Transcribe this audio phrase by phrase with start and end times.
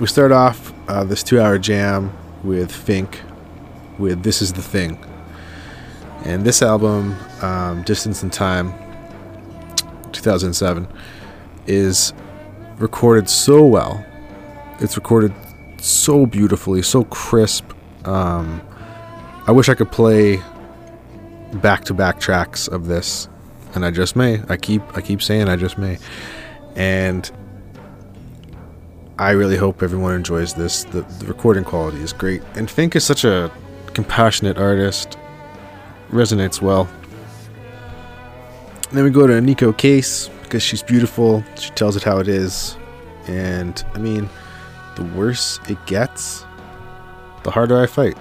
[0.00, 3.20] We start off uh, this two-hour jam with Fink,
[3.98, 5.09] with "This Is the Thing."
[6.24, 8.72] And this album, um, Distance and Time,
[10.12, 10.86] 2007,
[11.66, 12.12] is
[12.78, 14.04] recorded so well.
[14.80, 15.32] It's recorded
[15.80, 17.72] so beautifully, so crisp.
[18.04, 18.62] Um,
[19.46, 20.42] I wish I could play
[21.54, 23.28] back-to-back tracks of this,
[23.74, 24.42] and I just may.
[24.48, 25.98] I keep I keep saying I just may,
[26.76, 27.30] and
[29.18, 30.84] I really hope everyone enjoys this.
[30.84, 33.50] The, the recording quality is great, and Fink is such a
[33.92, 35.18] compassionate artist
[36.10, 36.88] resonates well.
[38.88, 41.44] And then we go to Neko Case because she's beautiful.
[41.56, 42.76] She tells it how it is.
[43.26, 44.28] And I mean,
[44.96, 46.44] the worse it gets,
[47.44, 48.16] the harder I fight.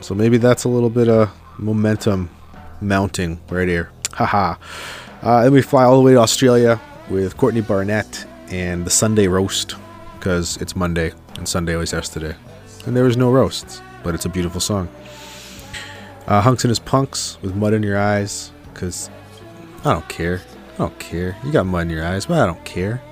[0.00, 2.30] So maybe that's a little bit of momentum
[2.80, 3.90] mounting right here.
[4.12, 4.54] Haha.
[5.22, 6.80] uh, then we fly all the way to Australia
[7.10, 9.74] with Courtney Barnett and the Sunday roast
[10.18, 12.36] because it's Monday and Sunday was yesterday.
[12.86, 14.88] And there was no roasts, but it's a beautiful song.
[16.28, 19.08] Uh, Hunx and his Punx with mud in your eyes, because
[19.82, 20.42] I don't care.
[20.74, 21.34] I don't care.
[21.42, 23.02] You got mud in your eyes, but I don't care.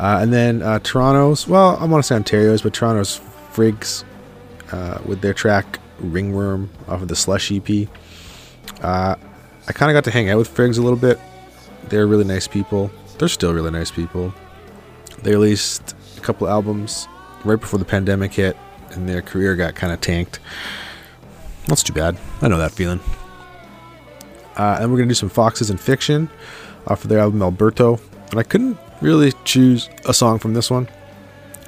[0.00, 3.20] Uh, and then uh, Toronto's, well, I want to say Ontario's, but Toronto's
[3.52, 4.02] Frigs
[4.72, 7.88] uh, with their track Ringworm off of the Slush EP.
[8.82, 9.14] Uh,
[9.68, 11.20] I kind of got to hang out with Frigs a little bit.
[11.88, 12.90] They're really nice people.
[13.18, 14.34] They're still really nice people.
[15.22, 17.06] They released a couple albums
[17.44, 18.56] right before the pandemic hit,
[18.90, 20.40] and their career got kind of tanked.
[21.66, 22.16] That's too bad.
[22.42, 23.00] I know that feeling.
[24.56, 26.30] Uh, and we're going to do some Foxes in Fiction
[26.86, 27.98] off of their album Alberto.
[28.30, 30.88] And I couldn't really choose a song from this one.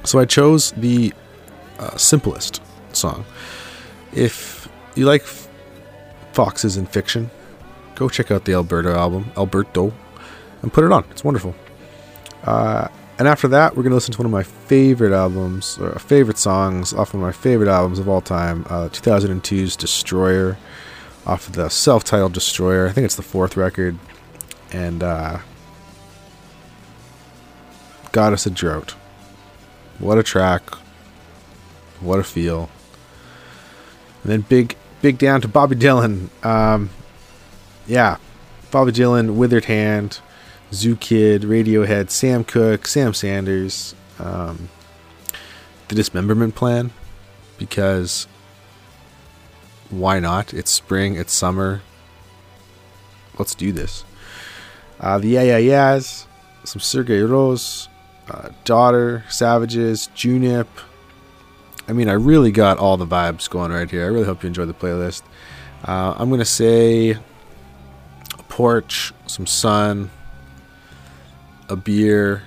[0.04, 1.12] So I chose the
[1.78, 2.62] uh, simplest
[2.92, 3.24] song.
[4.12, 5.22] If you like
[6.32, 7.30] Foxes in Fiction,
[7.94, 9.92] go check out the Alberto album, Alberto,
[10.62, 11.04] and put it on.
[11.10, 11.54] It's wonderful.
[12.44, 12.88] Uh,
[13.18, 16.38] and after that, we're going to listen to one of my favorite albums, or favorite
[16.38, 20.58] songs off one of my favorite albums of all time, uh, 2002's Destroyer,
[21.26, 22.88] off of the self titled Destroyer.
[22.88, 23.98] I think it's the fourth record.
[24.72, 25.38] And uh,
[28.12, 28.92] Goddess of Drought.
[29.98, 30.62] What a track.
[32.00, 32.68] What a feel.
[34.22, 36.28] And then big, big down to Bobby Dylan.
[36.44, 36.90] Um,
[37.86, 38.18] yeah,
[38.70, 40.20] Bobby Dylan, Withered Hand.
[40.76, 44.68] Zoo Kid, Radiohead, Sam Cooke, Sam Sanders, um,
[45.88, 46.90] the Dismemberment Plan,
[47.56, 48.26] because
[49.88, 50.52] why not?
[50.52, 51.80] It's spring, it's summer.
[53.38, 54.04] Let's do this.
[55.00, 56.26] Uh, the Yeah Yeah Yeahs,
[56.64, 57.88] some Sergei Rose,
[58.30, 60.66] uh, Daughter, Savages, Junip.
[61.88, 64.04] I mean, I really got all the vibes going right here.
[64.04, 65.22] I really hope you enjoy the playlist.
[65.84, 70.10] Uh, I'm going to say a porch, some sun,
[71.68, 72.42] a beer,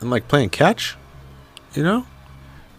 [0.00, 0.96] and like playing catch.
[1.74, 2.06] You know,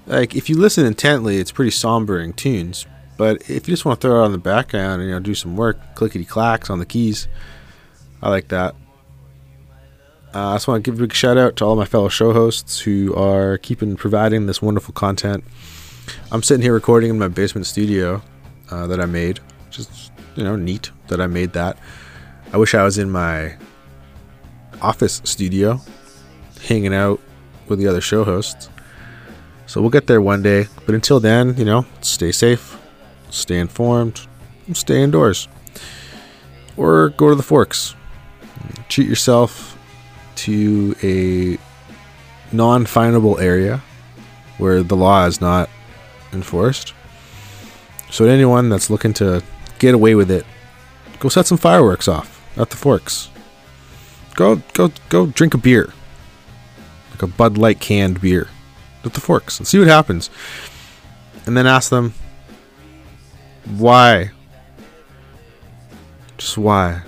[0.06, 2.86] like if you listen intently, it's pretty sombering tunes,
[3.18, 5.36] But if you just want to throw it on the background and you know do
[5.36, 7.28] some work, clickety clacks on the keys,
[8.22, 8.76] I like that.
[10.34, 12.32] Uh, I just want to give a big shout out to all my fellow show
[12.32, 15.44] hosts who are keeping providing this wonderful content.
[16.32, 18.22] I'm sitting here recording in my basement studio
[18.70, 19.40] uh, that I made,
[19.78, 21.78] is you know neat that I made that.
[22.54, 23.56] I wish I was in my
[24.82, 25.82] office studio,
[26.68, 27.20] hanging out
[27.68, 28.70] with the other show hosts.
[29.66, 30.68] So we'll get there one day.
[30.86, 32.78] But until then, you know, stay safe,
[33.30, 34.28] stay informed,
[34.74, 35.48] stay indoors.
[36.78, 37.96] Or go to the forks.
[38.90, 39.78] Treat yourself
[40.36, 41.58] to a
[42.54, 43.82] non findable area
[44.58, 45.70] where the law is not
[46.34, 46.94] enforced.
[48.10, 49.42] So, anyone that's looking to
[49.80, 50.46] get away with it,
[51.20, 53.31] go set some fireworks off at the forks.
[54.36, 55.94] Go, go, go drink a beer,
[57.12, 58.48] like a Bud Light canned beer,
[59.04, 60.30] with the forks, and see what happens.
[61.46, 62.14] And then ask them,
[63.78, 64.32] why?
[66.38, 67.02] Just why?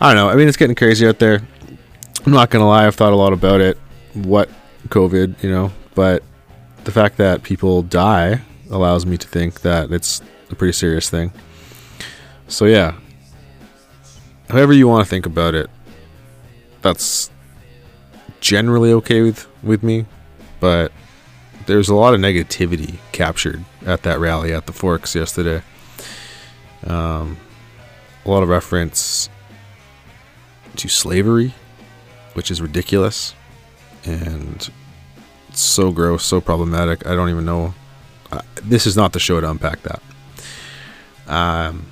[0.00, 0.28] I don't know.
[0.28, 1.42] I mean, it's getting crazy out there.
[2.26, 2.86] I'm not gonna lie.
[2.86, 3.78] I've thought a lot about it.
[4.14, 4.48] What
[4.88, 6.22] COVID, you know, but
[6.84, 10.20] the fact that people die allows me to think that it's
[10.50, 11.32] a pretty serious thing.
[12.48, 12.94] So yeah,
[14.50, 15.70] however you want to think about it,
[16.82, 17.30] that's
[18.40, 20.06] generally okay with with me.
[20.60, 20.92] But
[21.66, 25.62] there's a lot of negativity captured at that rally at the Forks yesterday.
[26.86, 27.38] Um,
[28.24, 29.28] a lot of reference
[30.76, 31.54] to slavery,
[32.34, 33.34] which is ridiculous
[34.04, 34.70] and
[35.52, 37.06] so gross, so problematic.
[37.06, 37.74] I don't even know.
[38.62, 40.02] This is not the show to unpack that.
[41.26, 41.86] Um,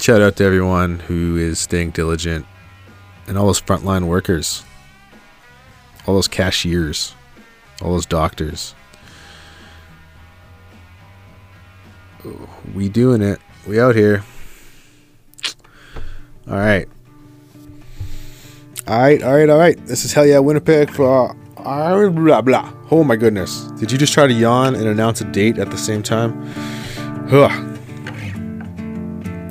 [0.00, 2.46] shout out to everyone who is staying diligent
[3.26, 4.64] and all those frontline workers,
[6.06, 7.14] all those cashiers,
[7.80, 8.74] all those doctors.
[12.74, 13.40] We doing it.
[13.66, 14.24] We out here.
[16.48, 16.88] All right.
[18.86, 19.86] All right, all right, all right.
[19.86, 22.72] This is Hell Yeah Winnipeg for uh, blah blah.
[22.90, 23.62] Oh my goodness.
[23.78, 26.42] Did you just try to yawn and announce a date at the same time?
[27.30, 27.68] Ugh.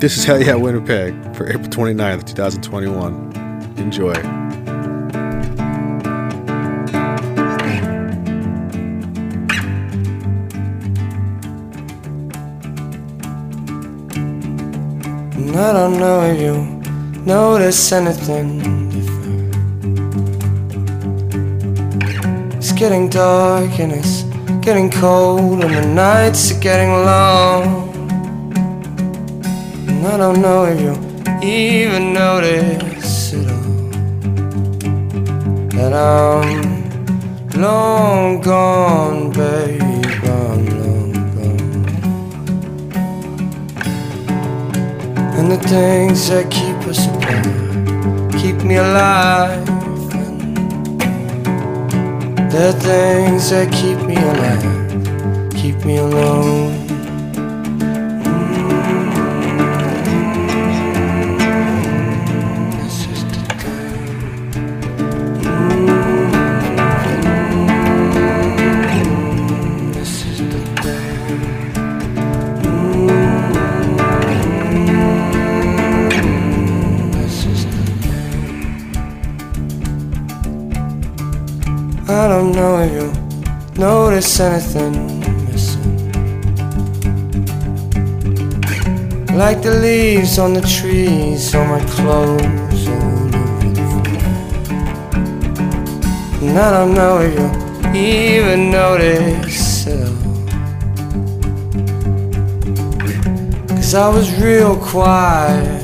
[0.00, 3.32] This is Hell Yeah Winnipeg for April 29th, 2021.
[3.82, 4.12] Enjoy.
[15.54, 16.54] I don't know if you
[17.26, 19.54] notice anything different.
[22.54, 24.22] It's getting dark and it's
[24.64, 27.90] getting cold, and the nights are getting long.
[29.88, 30.94] And I don't know if you
[31.42, 32.91] even notice.
[35.82, 39.82] That I'm long gone, babe.
[40.22, 41.86] I'm long gone.
[45.36, 47.46] And the things that keep us apart
[48.40, 49.68] keep me alive.
[52.38, 56.61] And the things that keep me alive keep me alone.
[84.22, 85.98] Notice anything missing.
[89.36, 94.22] Like the leaves on the trees, on my clothes, all over the floor.
[96.40, 97.48] And I don't know if you
[97.96, 100.16] even notice it all.
[103.68, 105.82] Cause I was real quiet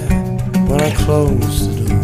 [0.69, 1.99] when I closed the door.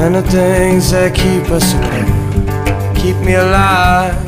[0.00, 2.13] And the things that keep us apart
[3.24, 4.26] me alive.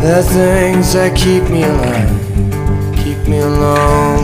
[0.00, 2.18] The things that keep me alive
[3.08, 4.17] keep me alone.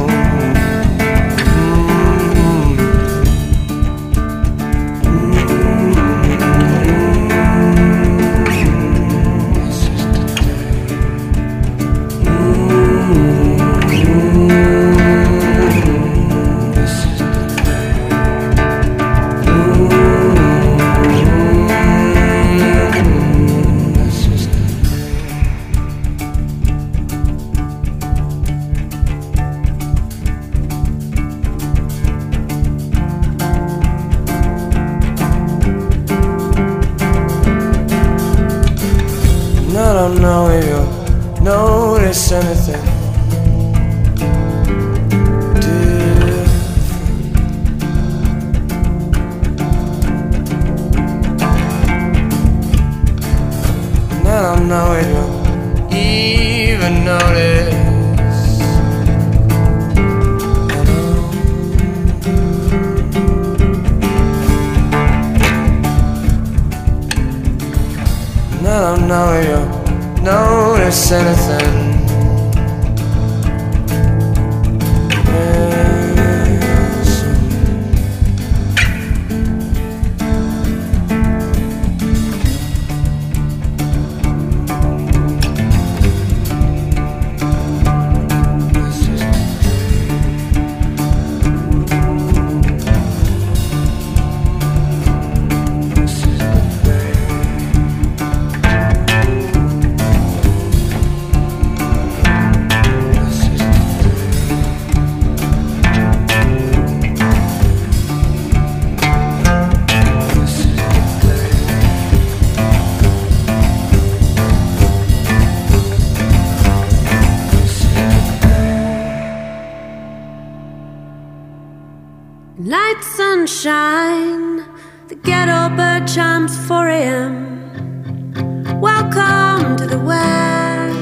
[123.35, 124.65] Sunshine,
[125.09, 128.81] the ghetto bird chimes 4 a.m.
[128.81, 130.97] Welcome to the West.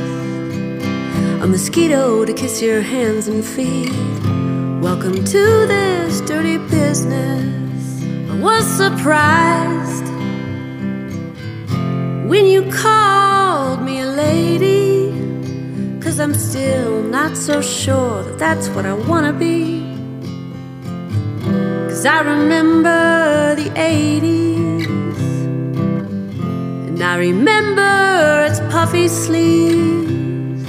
[1.42, 3.92] A mosquito to kiss your hands and feet.
[4.82, 5.42] Welcome to
[5.74, 8.02] this dirty business.
[8.30, 10.06] I was surprised
[12.30, 15.12] when you called me a lady.
[16.00, 19.81] Cause I'm still not so sure that that's what I wanna be.
[22.02, 24.86] Cause I remember the 80s.
[26.88, 30.68] And I remember its puffy sleeves.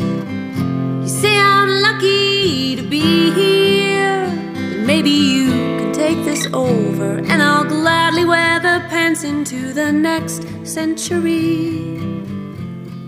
[1.01, 4.27] You say I'm lucky to be here.
[4.27, 5.49] Then maybe you
[5.79, 7.17] can take this over.
[7.17, 11.97] And I'll gladly wear the pants into the next century.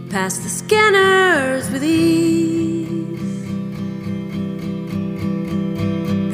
[0.10, 2.75] Past the scanners with ease.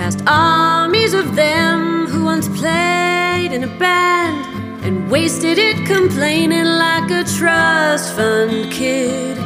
[0.02, 4.36] Past armies of them who once played in a band
[4.84, 9.38] and wasted it complaining like a trust fund kid,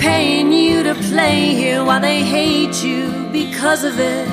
[0.00, 4.28] paying you to play here while they hate you because of it.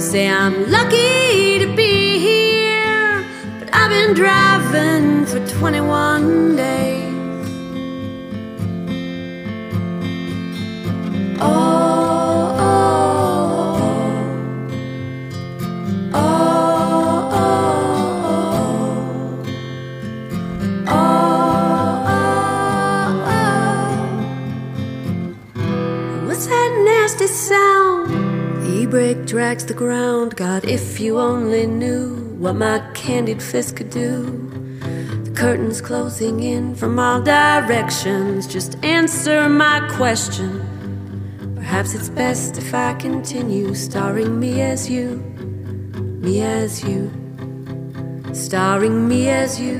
[0.00, 3.26] Say I'm lucky to be here,
[3.58, 7.11] but I've been driving for 21 days.
[28.92, 29.26] Sound?
[29.26, 30.36] Drags the ground.
[30.36, 34.24] God, if you only knew what my candied fist could do.
[35.24, 38.46] The curtains closing in from all directions.
[38.46, 40.60] Just answer my question.
[41.56, 45.32] Perhaps it's best if I continue starring me as you
[46.22, 47.10] me as you,
[48.32, 49.78] starring me as you,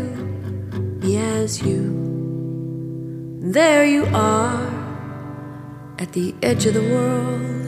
[1.00, 3.38] me as you.
[3.40, 4.66] There you are,
[6.00, 7.61] at the edge of the world,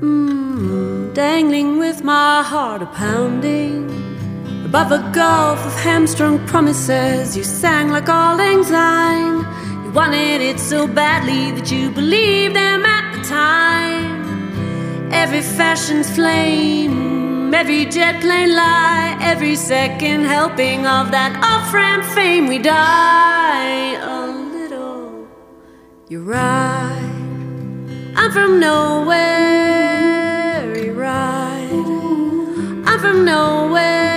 [0.00, 3.88] mm, dangling with my heart a pounding.
[4.64, 9.38] Above a gulf of hamstrung promises, you sang like all syne.
[9.84, 14.18] You wanted it so badly that you believed them at the time.
[15.10, 22.46] Every fashion's flame, every jet plane lie, every second helping of that off ramp fame,
[22.46, 25.26] we die a little.
[26.08, 27.08] You're right.
[28.20, 29.77] I'm from nowhere,
[32.98, 34.07] from nowhere,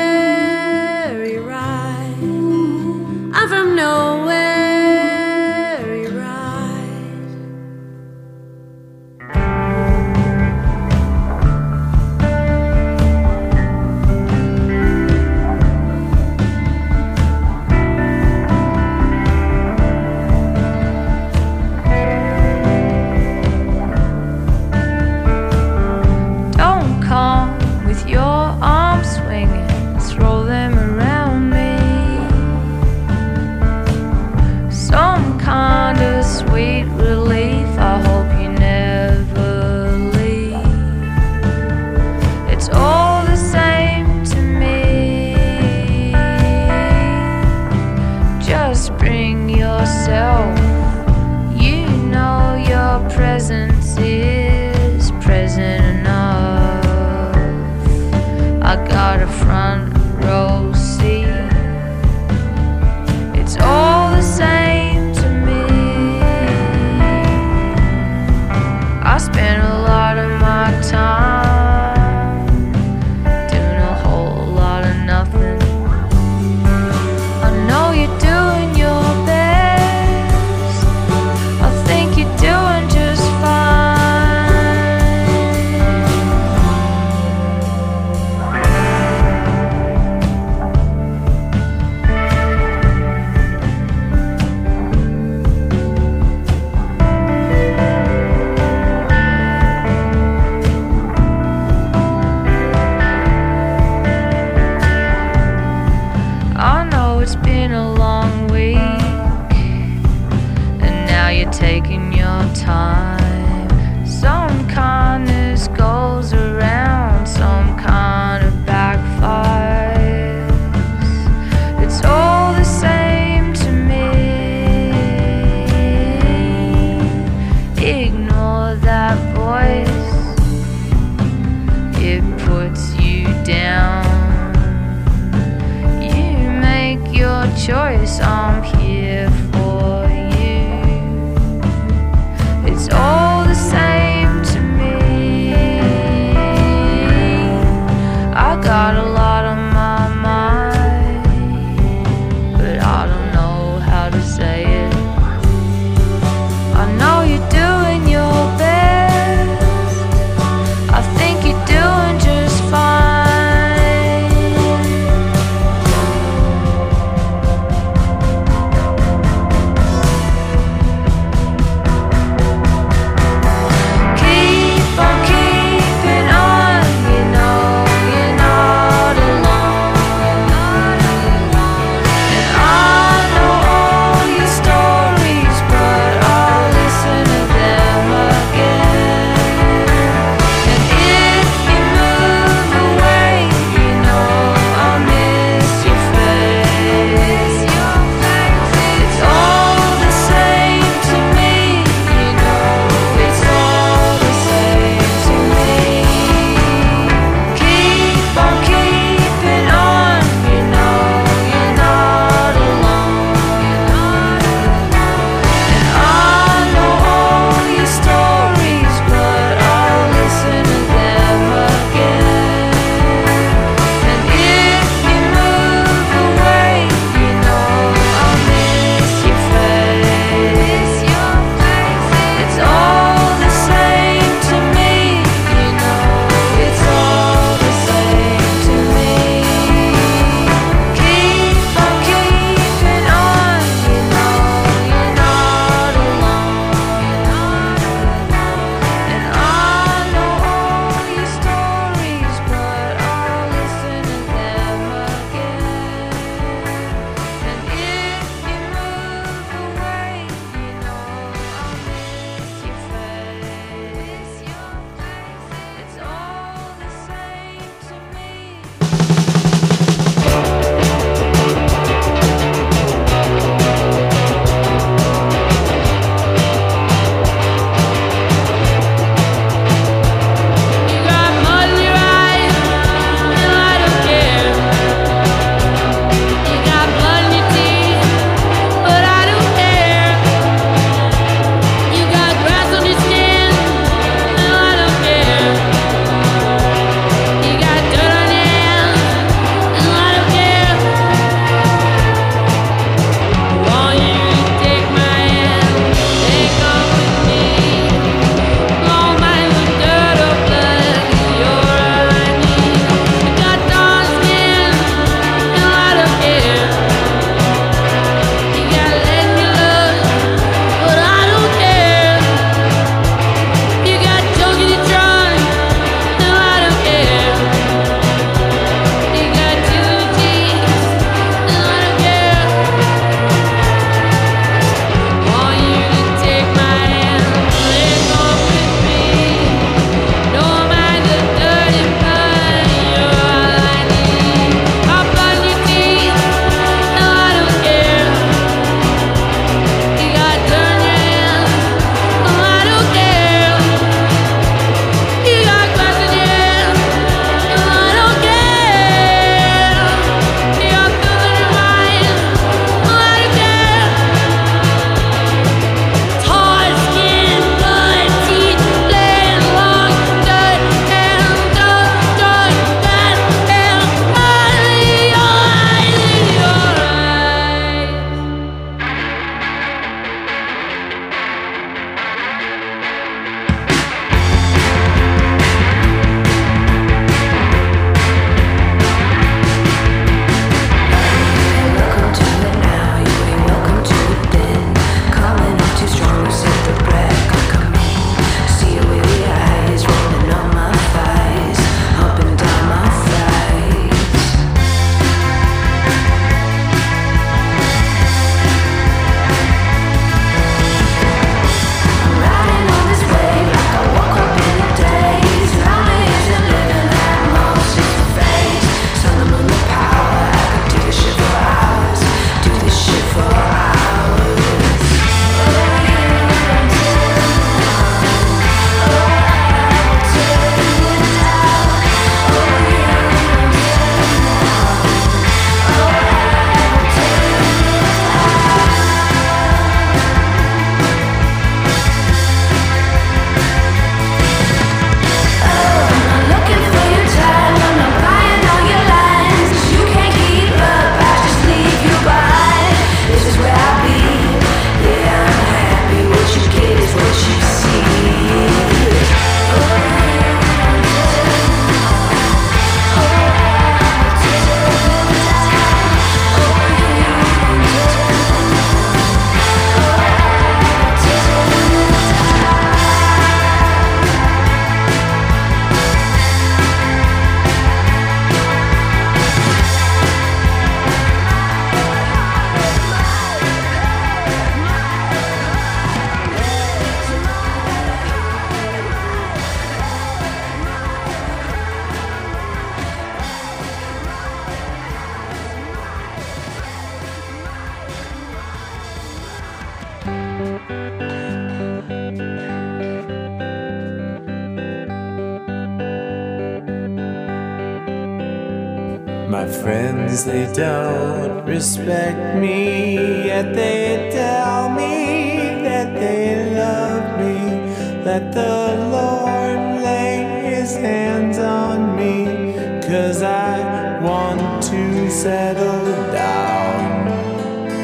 [518.04, 527.06] Let the Lord lay his hands on me, cause I want to settle down.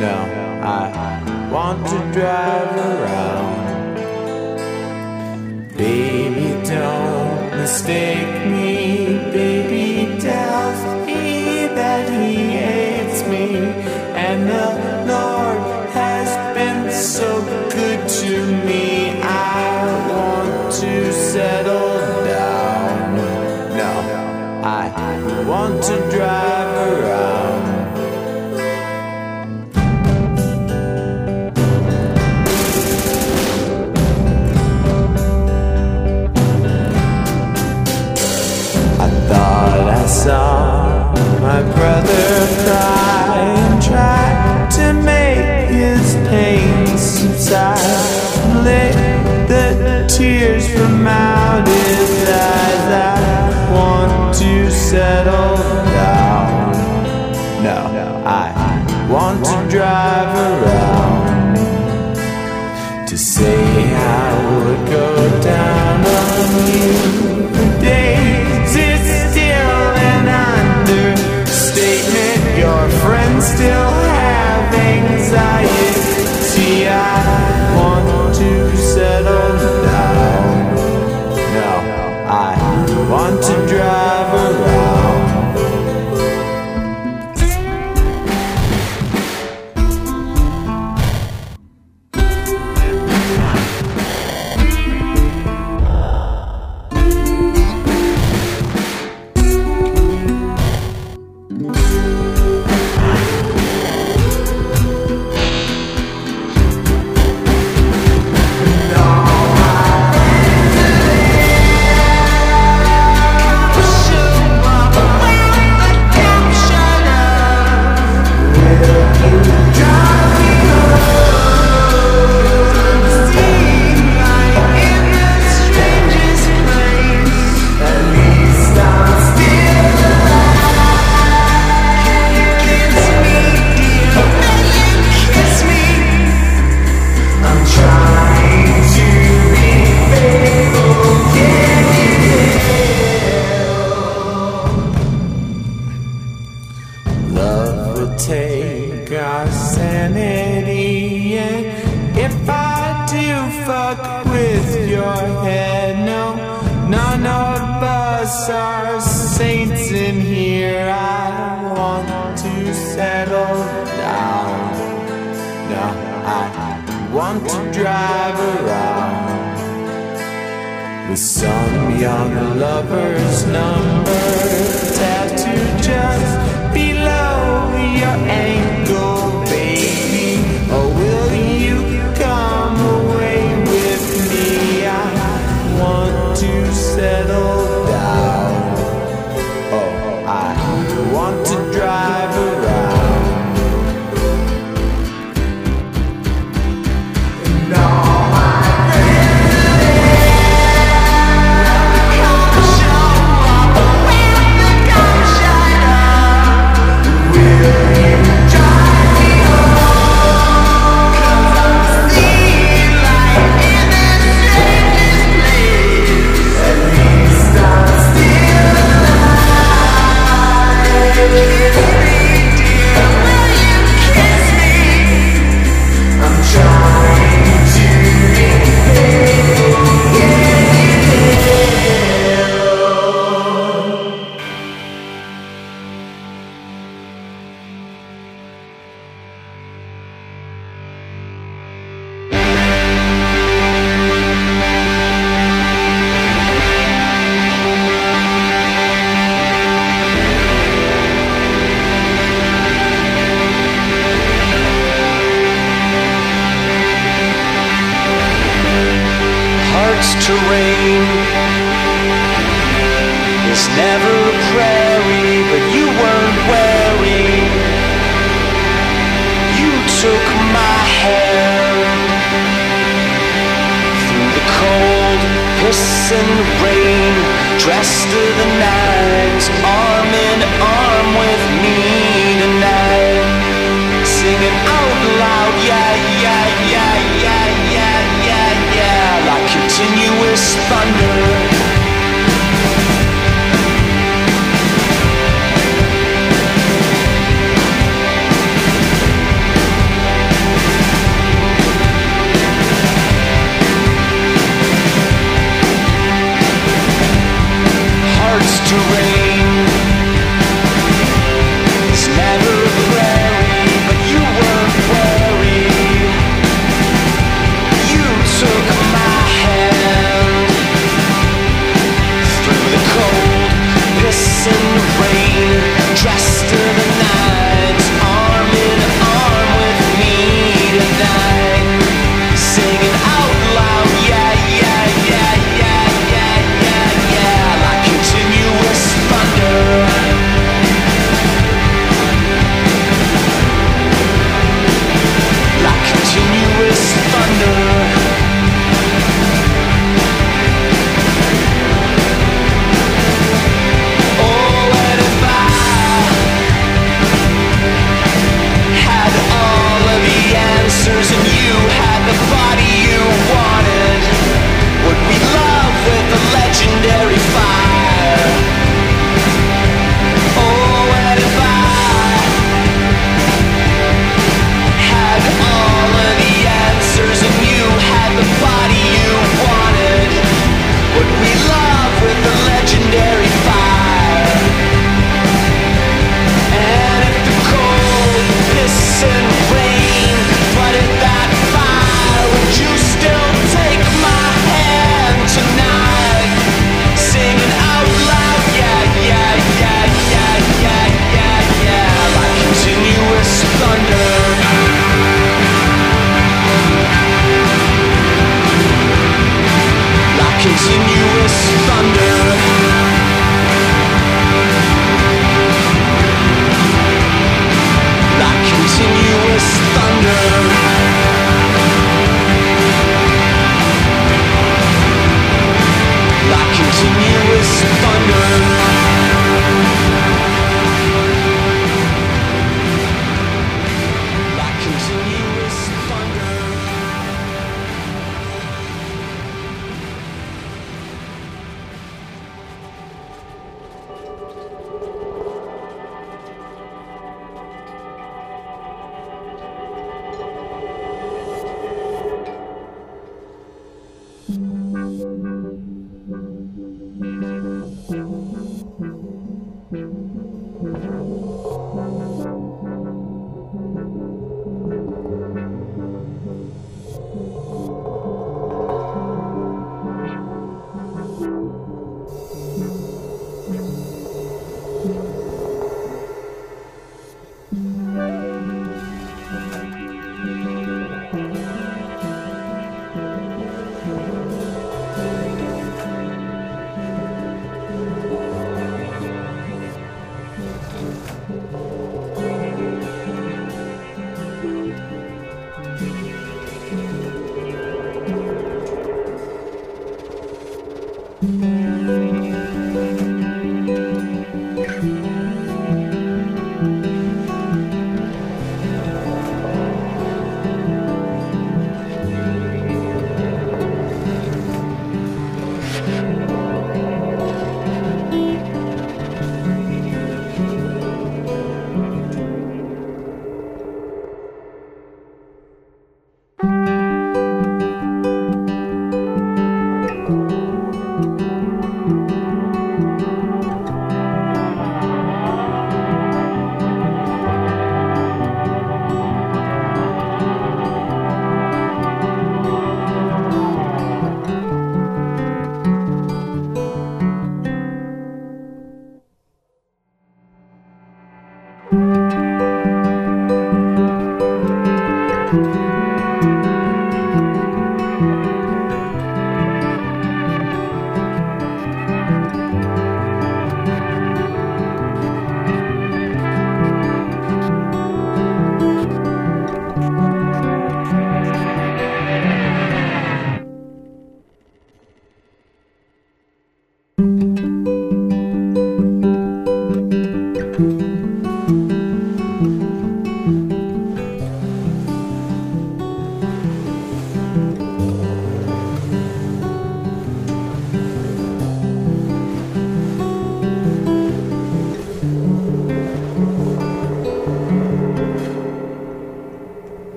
[0.00, 0.16] No,
[0.62, 3.60] I want to drive around.
[5.76, 8.19] Baby, don't mistake.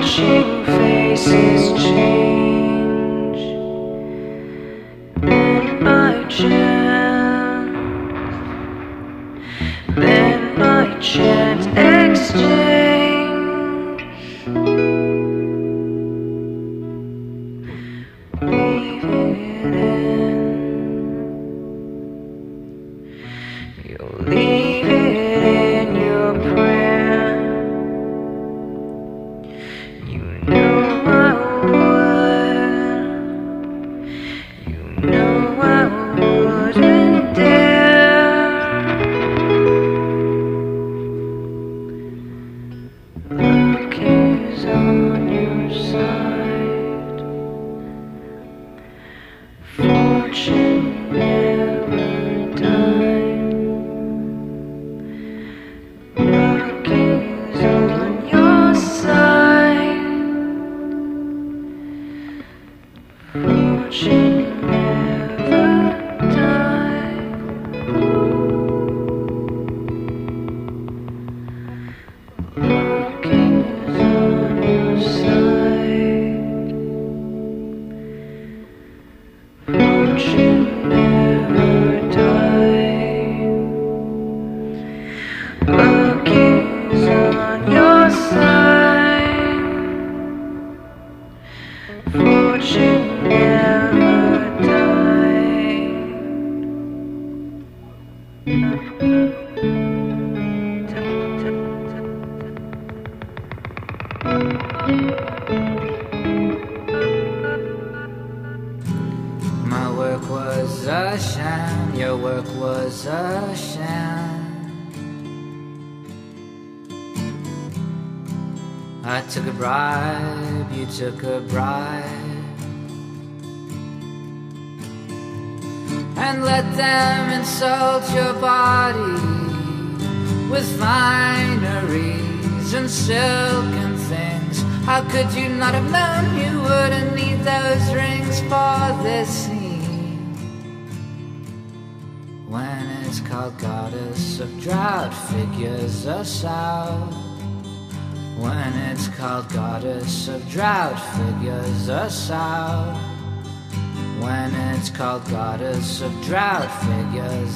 [0.00, 2.31] Took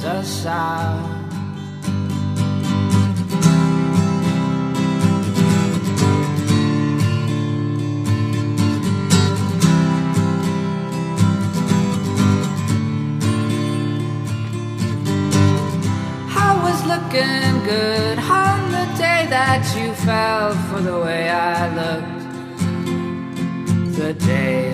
[0.07, 1.13] us out.
[16.87, 22.23] looking good on the day that you fell for the way I looked.
[23.97, 24.73] The day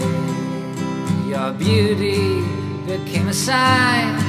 [1.27, 2.43] your beauty
[2.87, 4.22] became a sign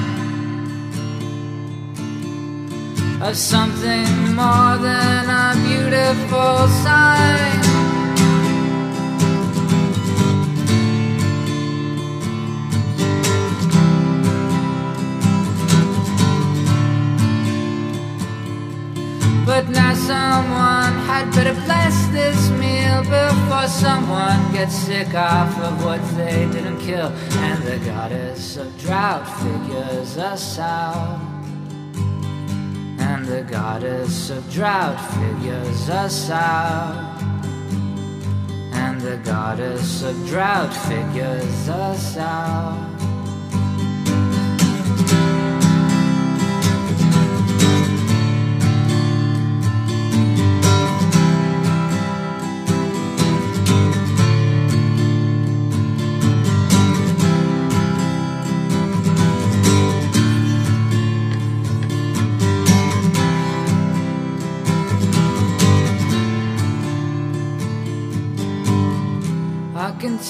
[3.26, 7.61] of something more than a beautiful sign.
[19.45, 26.01] But now someone had better bless this meal before someone gets sick off of what
[26.17, 27.07] they didn't kill.
[27.38, 31.32] And the goddess of drought figures us out.
[33.24, 37.21] And the goddess of drought figures us out.
[38.74, 42.92] And the goddess of drought figures us out.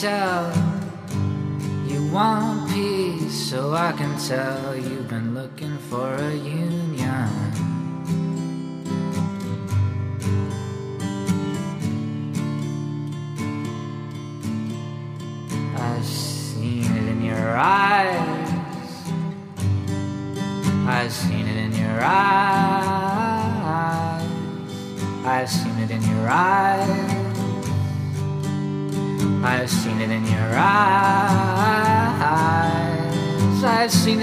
[0.01, 0.51] Tell
[1.85, 6.82] you want peace so I can tell you've been looking for a union.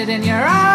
[0.00, 0.69] It in your eyes.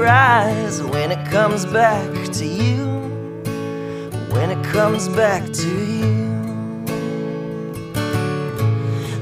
[0.00, 2.86] Surprised when it comes back to you.
[4.32, 6.30] When it comes back to you.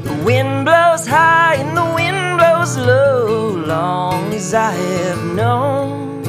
[0.07, 6.22] The wind blows high and the wind blows low, long as I have known.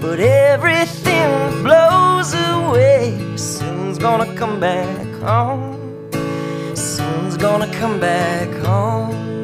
[0.00, 6.10] But everything that blows away soon's gonna come back home.
[6.74, 9.35] Soon's gonna come back home.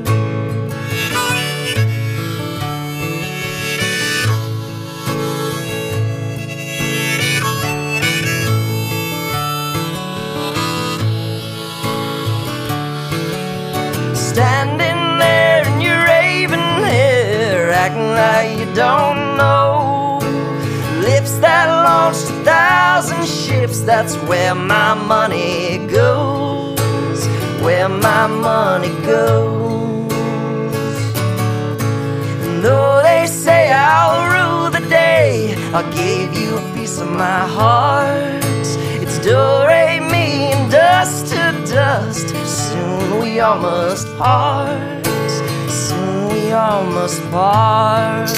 [14.33, 20.21] Standing there in your raven hair, acting like you don't know.
[21.01, 27.27] Lips that launched a thousand ships, that's where my money goes.
[27.61, 30.11] Where my money goes.
[32.45, 37.41] And though they say I'll rule the day, I gave you a piece of my
[37.59, 38.43] heart.
[39.03, 39.37] It's do
[40.11, 42.52] mi and dust to dust.
[42.73, 45.07] Soon we all must part.
[45.69, 48.31] Soon we all must part.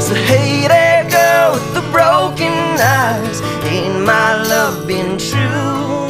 [0.00, 3.40] So hey there, girl with the broken eyes.
[3.70, 6.08] Ain't my love been true?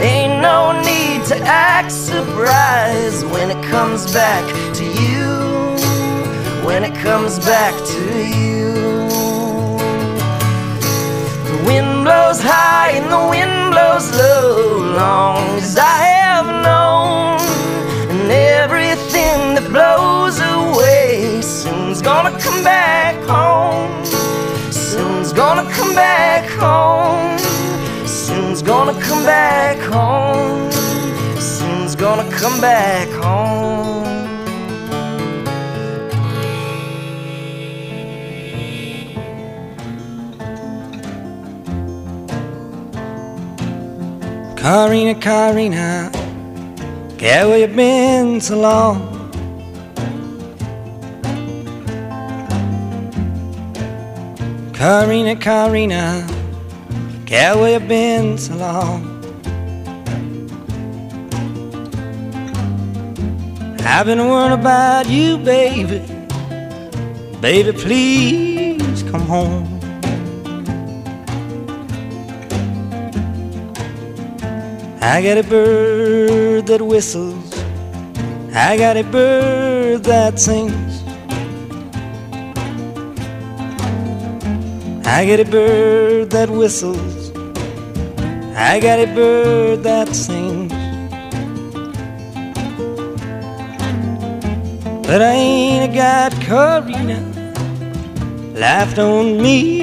[0.00, 4.44] Ain't no need to act surprised when it comes back
[4.74, 5.24] to you.
[6.66, 8.74] When it comes back to you.
[11.48, 17.40] The wind blows high and the wind blows low, long as I have known.
[18.10, 24.13] And everything that blows away soon's gonna come back home.
[32.44, 34.04] Come back home.
[44.58, 46.10] Karina, Karina,
[47.16, 49.00] girl, where you been so long?
[54.74, 56.26] Karina, Karina,
[57.24, 59.13] girl, where you been so long?
[63.96, 66.00] I've been worrying about you, baby.
[67.40, 69.70] Baby, please come home.
[75.00, 77.54] I got a bird that whistles.
[78.52, 81.04] I got a bird that sings.
[85.06, 87.30] I got a bird that whistles.
[88.56, 90.83] I got a bird that sings.
[95.06, 97.20] But I ain't got Karina.
[98.54, 99.73] Life don't mean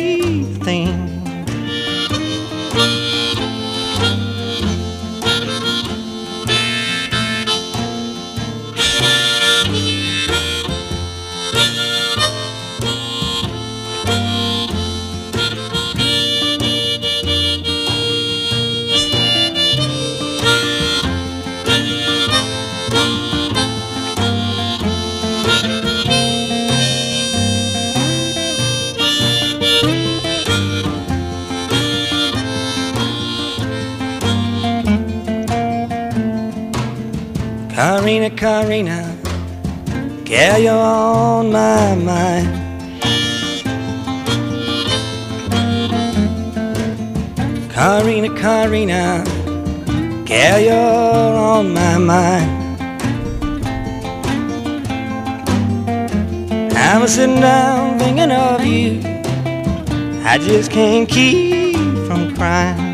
[38.38, 39.18] Karina, Karina,
[40.26, 42.48] girl, you're on my mind.
[47.72, 49.24] Karina, Karina,
[50.26, 52.50] girl, you're on my mind.
[56.76, 59.02] I'm sitting down thinking of you.
[60.24, 61.76] I just can't keep
[62.08, 62.91] from crying.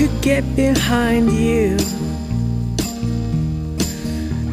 [0.00, 1.76] Could get behind you.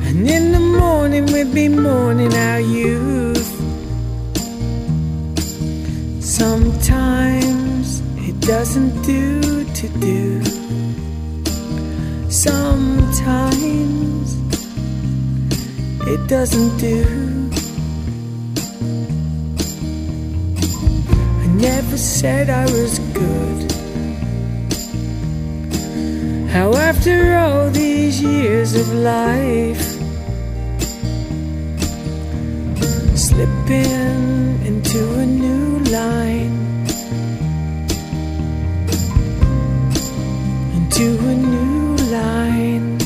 [0.06, 3.54] And in the morning we'd be mourning our youth.
[6.22, 10.44] Sometimes it doesn't do to do.
[12.30, 13.16] Sometimes
[16.14, 17.06] it doesn't do.
[21.44, 23.67] I never said I was good.
[26.58, 29.86] How after all these years of life
[33.16, 36.58] slipping into a new line,
[40.78, 42.98] into a new line,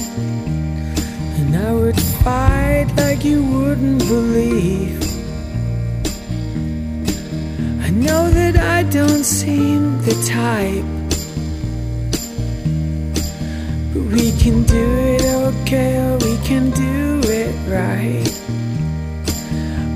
[1.39, 5.03] and I would fight like you wouldn't believe.
[7.83, 11.00] I know that I don't seem the type,
[14.11, 14.83] we can do
[15.15, 18.27] it okay, or we can do it right.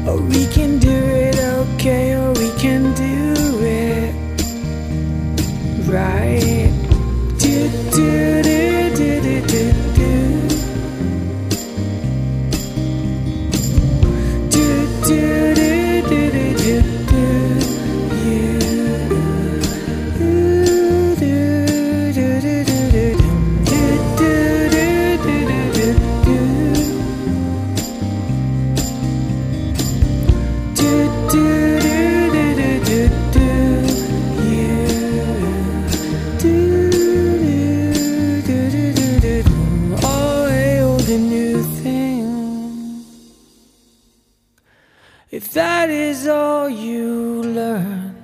[0.08, 4.16] Or we can do it okay, or we can do it
[5.88, 6.72] right.
[7.40, 10.35] Do do do do do do do.
[46.16, 48.16] Is all you learn,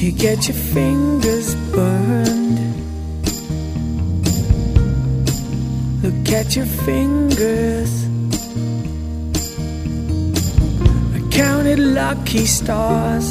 [0.00, 2.58] you get your fingers burned.
[6.02, 7.92] Look at your fingers.
[11.16, 13.28] I counted lucky stars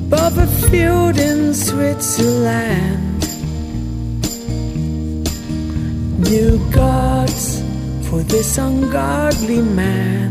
[0.00, 3.05] above a field in Switzerland.
[6.30, 7.62] New gods
[8.08, 10.30] for this ungodly man.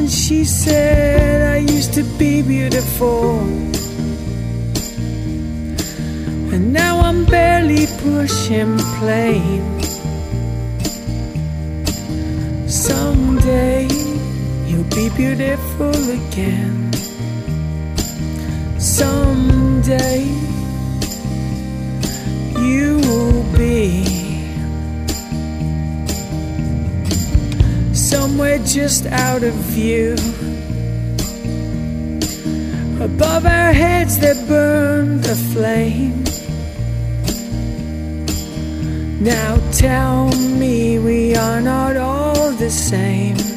[0.00, 3.38] And she said, I used to be beautiful.
[6.52, 9.71] And now I'm barely pushing plane.
[14.94, 16.92] be beautiful again.
[18.78, 20.24] Someday
[22.58, 24.04] you will be
[27.94, 30.14] somewhere just out of view.
[33.00, 36.22] Above our heads that burn the flame.
[39.22, 43.51] Now tell me we are not all the same.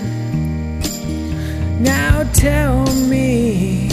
[1.86, 2.84] Now tell
[3.14, 3.90] me,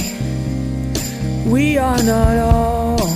[1.45, 3.07] we are not all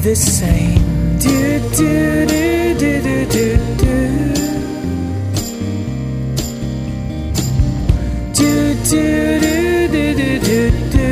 [0.00, 1.18] the same.
[1.18, 3.94] Do, do, do, do, do, do, do.
[8.32, 11.03] Do, do, do, do, do, do, do.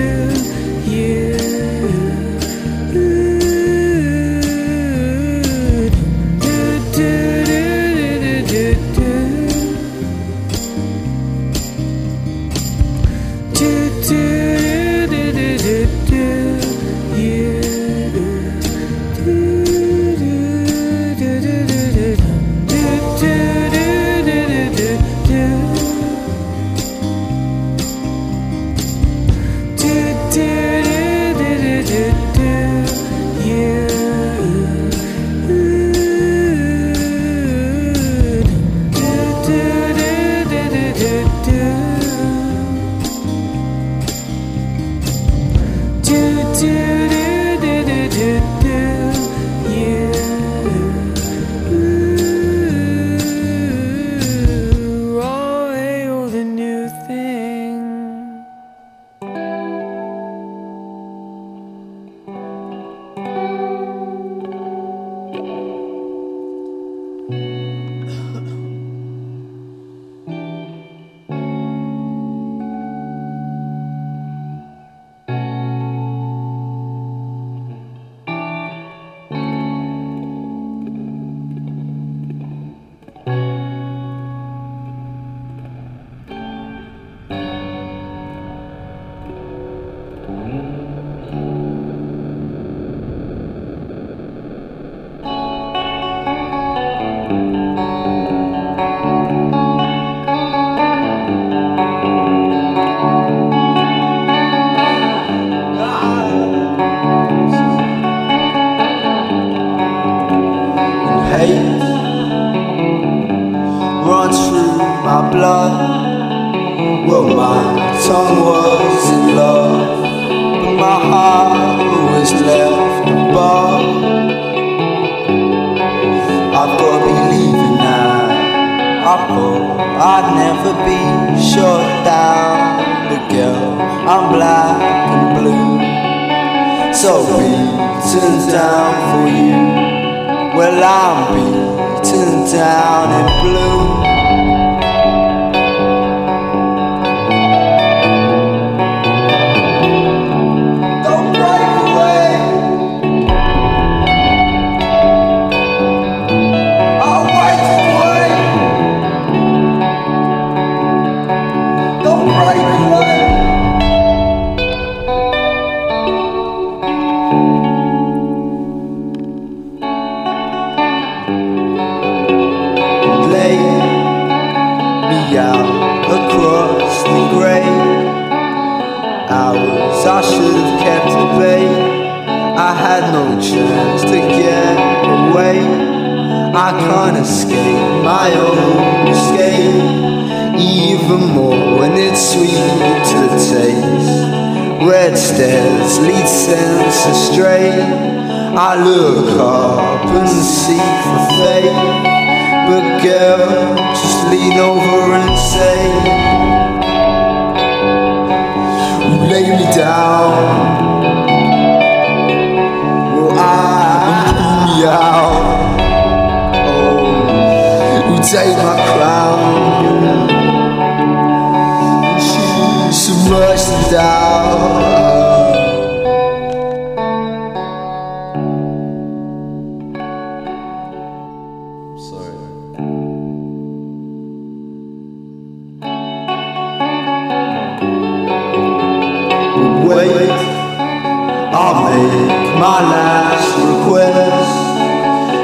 [242.62, 244.54] my last request.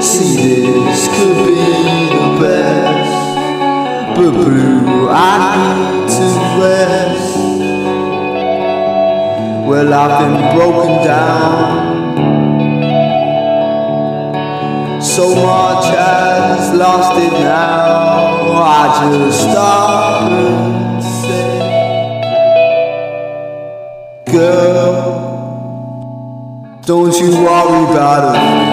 [0.07, 0.37] See,
[0.87, 1.57] this could be
[2.15, 3.13] the best,
[4.15, 6.27] but blue, I need to
[6.63, 7.33] rest.
[9.67, 11.69] Well, I've been broken down.
[15.03, 18.63] So much has lost it now.
[18.63, 18.67] I
[19.03, 21.59] just stop and say,
[24.33, 24.78] Girl.
[26.89, 28.68] Don't you worry about a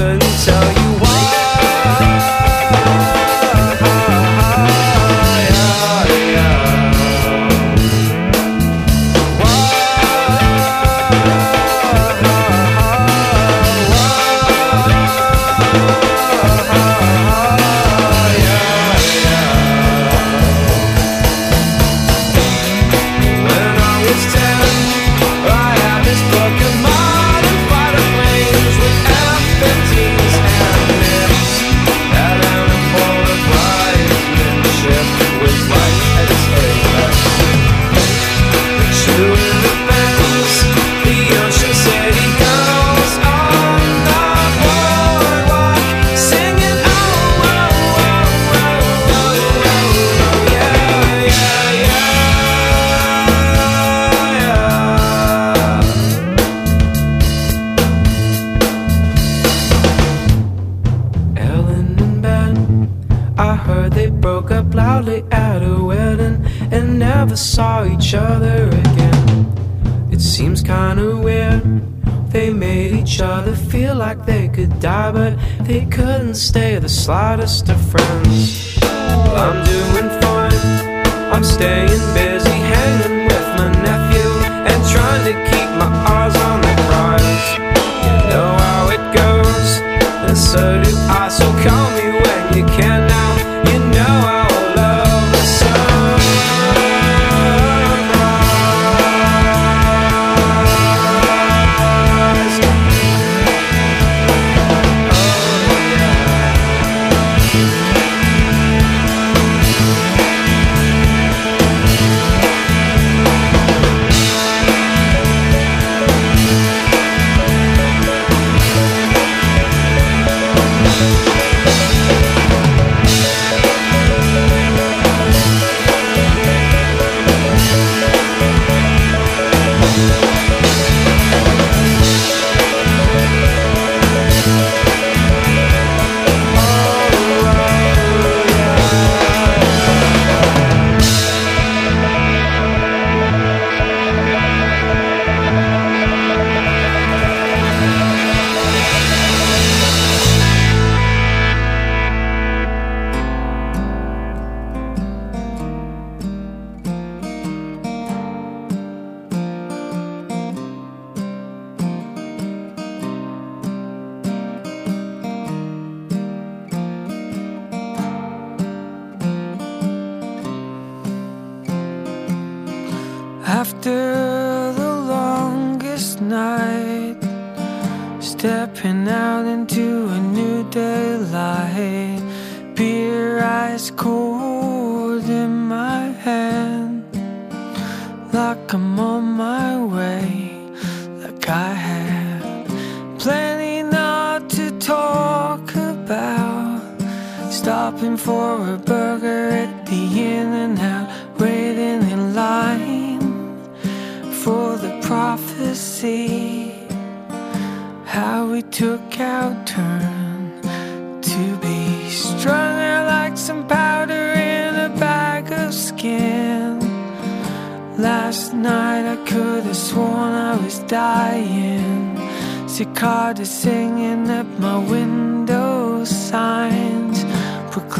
[0.00, 0.79] 很巧。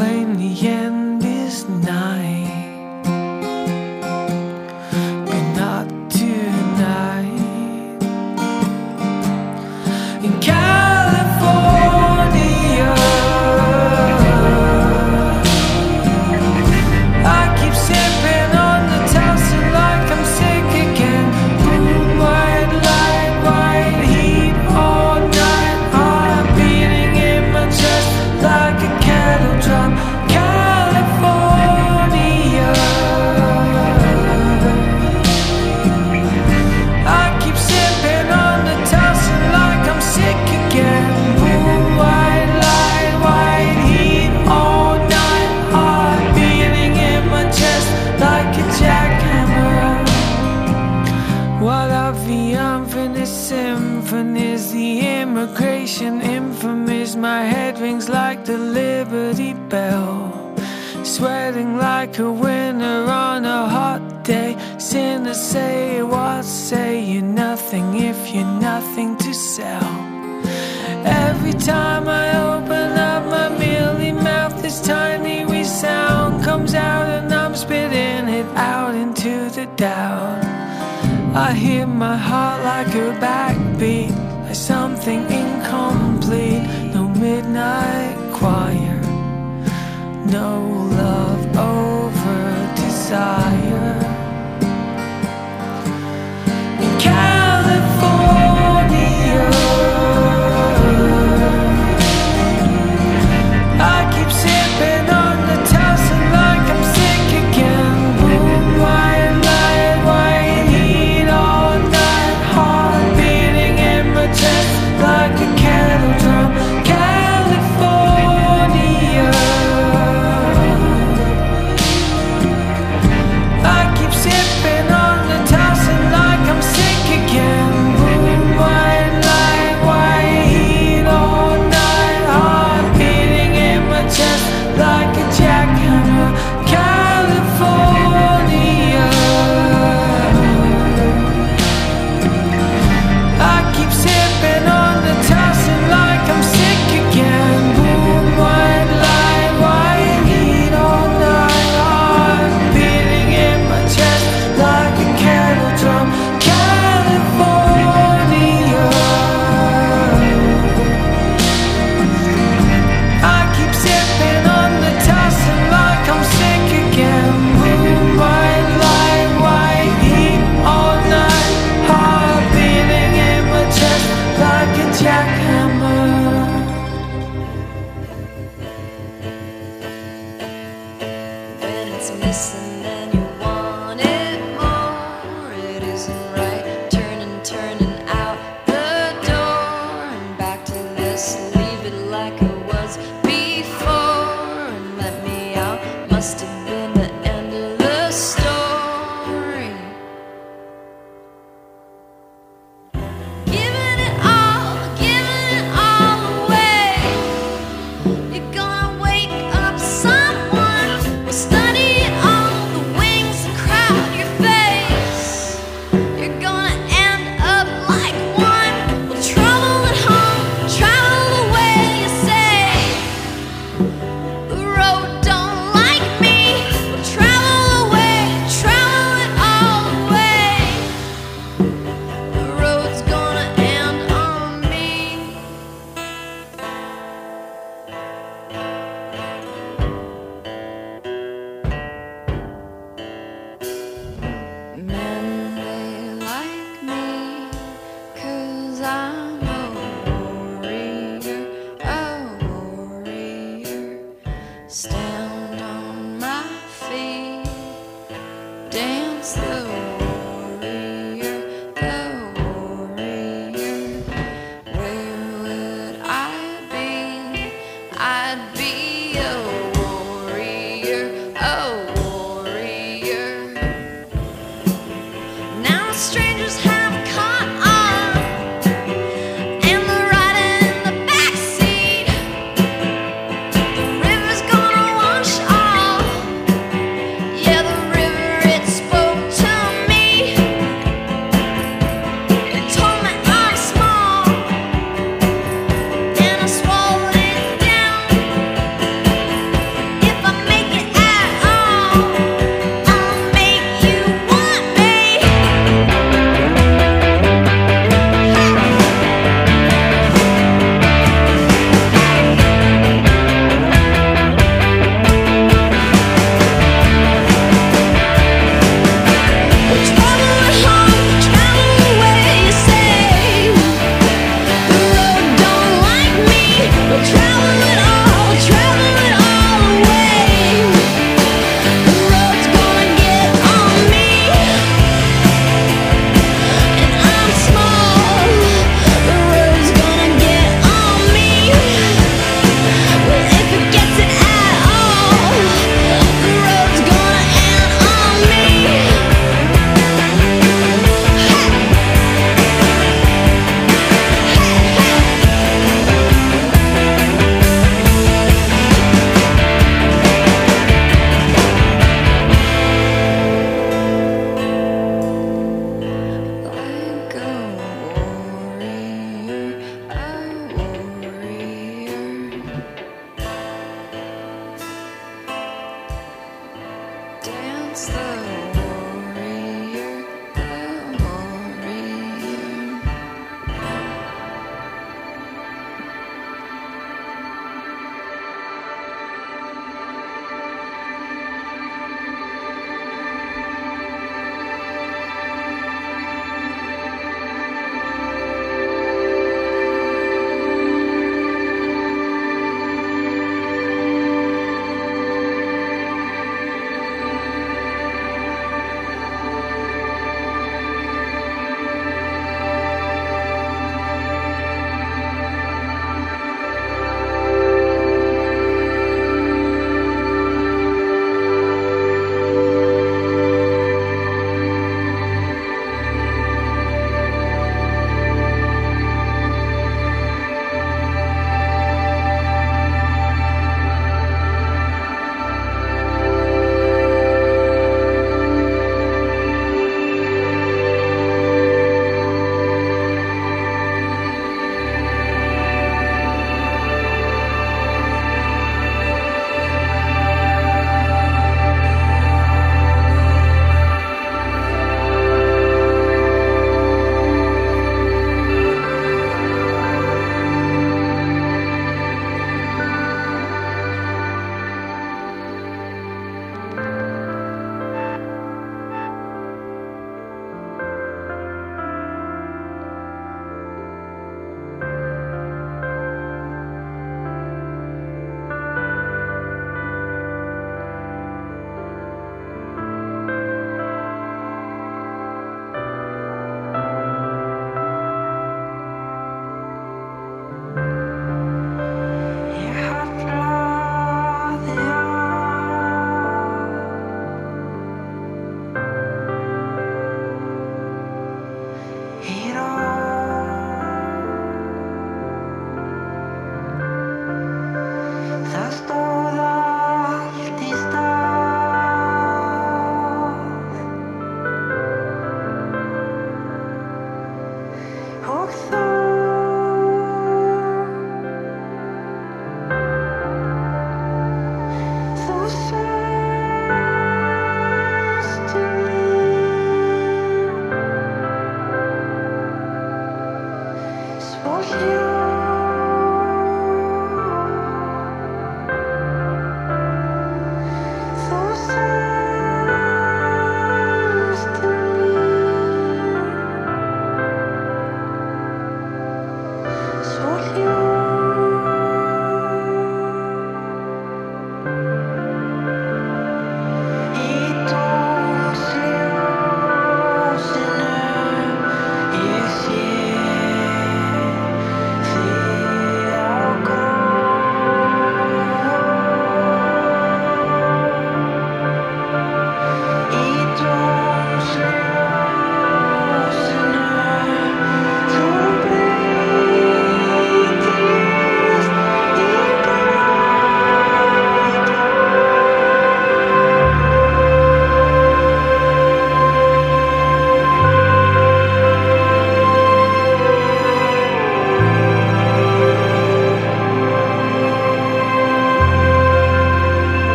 [0.00, 0.39] Proclaim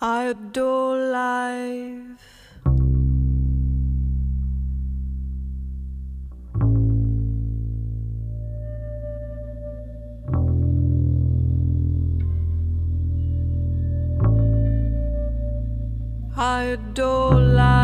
[0.00, 2.20] I adore life.
[16.36, 17.77] I adore life.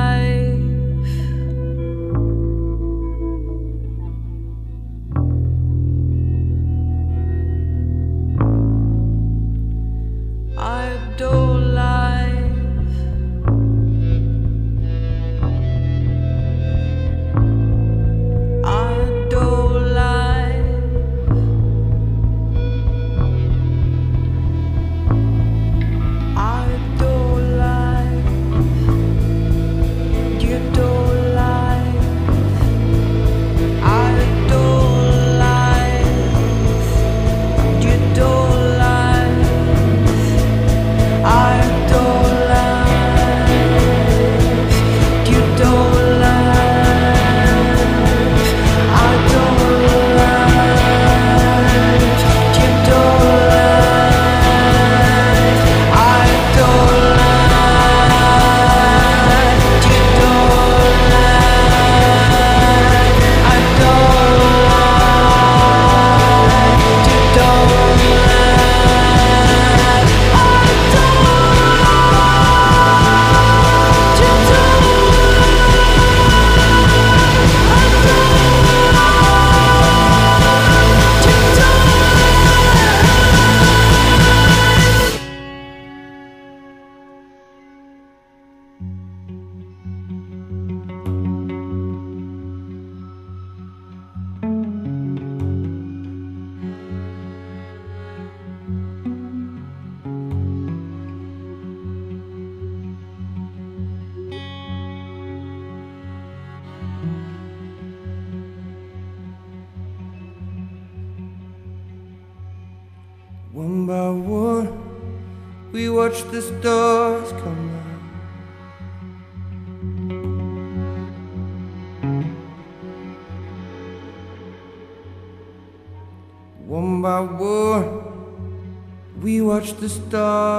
[129.85, 130.54] the stars.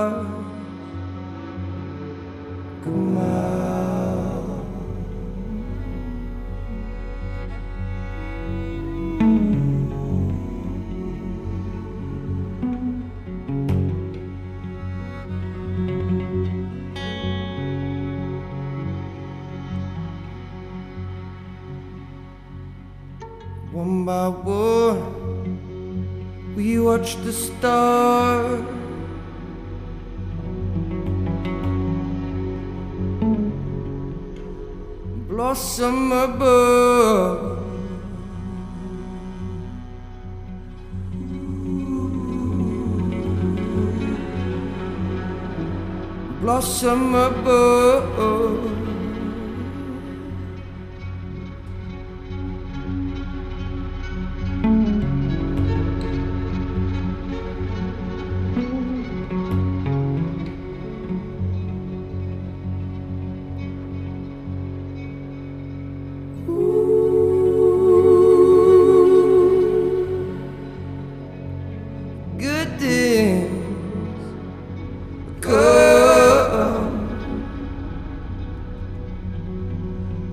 [46.75, 47.74] summer bird.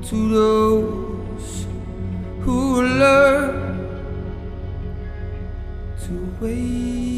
[0.09, 1.67] to those
[2.41, 3.89] who learn
[6.05, 7.12] to wait.